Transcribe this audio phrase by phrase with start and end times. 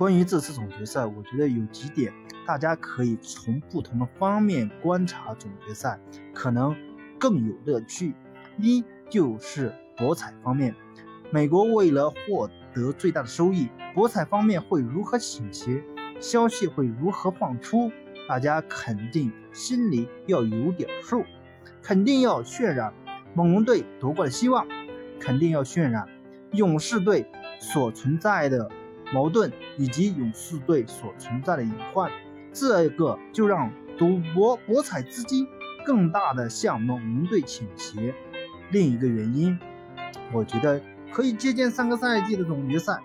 [0.00, 2.10] 关于这次总决赛，我觉得有几点
[2.46, 6.00] 大家可以从不同的方面观察总决赛，
[6.32, 6.74] 可能
[7.18, 8.14] 更有乐趣。
[8.56, 10.74] 一就是博彩方面，
[11.30, 15.84] 美国为了获得最大的收益，博彩方面会如何倾斜，
[16.18, 17.92] 消息会如何放出，
[18.26, 21.26] 大家肯定心里要有点数，
[21.82, 22.94] 肯定要渲染
[23.34, 24.66] 猛龙队夺冠的希望，
[25.20, 26.08] 肯定要渲染
[26.52, 27.26] 勇士队
[27.58, 28.70] 所存在的
[29.12, 32.10] 矛盾以及勇士队所存在的隐患，
[32.52, 35.46] 这个就让赌博博彩资金
[35.84, 38.14] 更大的向猛龙队倾斜。
[38.70, 39.58] 另一个原因，
[40.32, 40.80] 我觉得
[41.12, 42.98] 可以借鉴上个赛季的总决赛，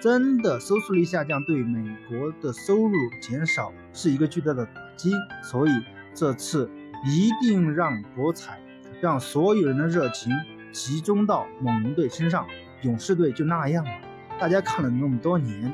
[0.00, 5.12] 真的收视率下降，对美国的收入减少是一个巨大的打击。
[5.42, 5.70] 所以
[6.14, 6.70] 这次
[7.04, 8.58] 一定让博彩，
[9.02, 10.32] 让所有人的热情
[10.72, 12.46] 集中到猛龙队身上，
[12.82, 13.90] 勇士队就那样了。
[14.38, 15.72] 大家看了那么多年，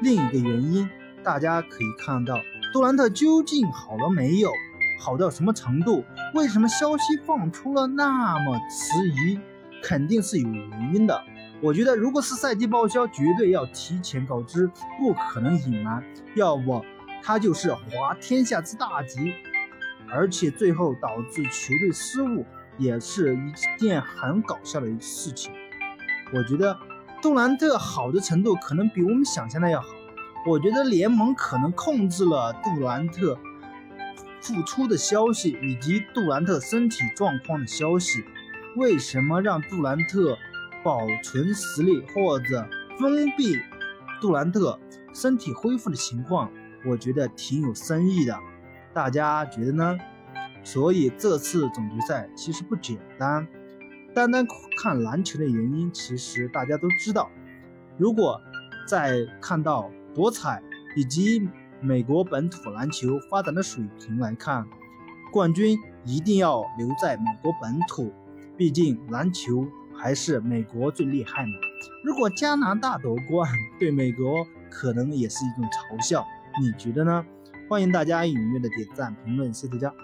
[0.00, 0.88] 另一个原因，
[1.22, 2.36] 大家可以看到
[2.72, 4.50] 杜兰特究竟好了没有？
[4.98, 6.04] 好到什么程度？
[6.34, 9.38] 为什么消息放出了那么迟疑？
[9.82, 11.20] 肯定是有原因的。
[11.60, 16.02] 我觉得，如果是赛季报销，绝对要提前告知，不可能隐瞒。
[16.34, 16.84] 要不，
[17.22, 19.32] 他就是滑天下之大稽，
[20.08, 22.44] 而且最后导致球队失误，
[22.78, 25.52] 也是一件很搞笑的事情。
[26.32, 26.76] 我觉得
[27.22, 29.86] 杜兰特好的程度可能比我们想象的要好。
[30.44, 33.38] 我觉得联盟可能控制了杜兰特。
[34.40, 38.24] 复出的消息以及杜兰特身体状况的消息，
[38.76, 40.36] 为什么让杜兰特
[40.82, 43.56] 保存实力或者封闭
[44.20, 44.80] 杜兰特
[45.14, 46.50] 身体恢复的情况？
[46.84, 48.36] 我觉得挺有深意的，
[48.92, 49.96] 大家觉得呢？
[50.64, 53.46] 所以这次总决赛其实不简单，
[54.14, 54.46] 单单
[54.76, 57.30] 看篮球的原因，其实大家都知道。
[57.96, 58.40] 如果
[58.86, 60.62] 在看到博彩
[60.96, 61.48] 以及
[61.80, 64.66] 美国本土篮球发展的水平来看，
[65.32, 68.12] 冠军一定要留在美国本土，
[68.56, 71.52] 毕竟篮球还是美国最厉害嘛。
[72.04, 76.26] 如果加拿大夺冠，对美国可能也是一种嘲笑，
[76.60, 77.24] 你觉得呢？
[77.68, 79.94] 欢迎大家踊跃的点赞评论，谢谢大家。